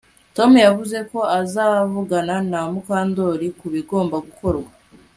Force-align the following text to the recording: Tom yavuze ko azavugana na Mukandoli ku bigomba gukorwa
Tom 0.35 0.51
yavuze 0.65 0.97
ko 1.11 1.19
azavugana 1.39 2.35
na 2.51 2.59
Mukandoli 2.71 3.47
ku 3.59 3.65
bigomba 3.73 4.15
gukorwa 4.27 4.71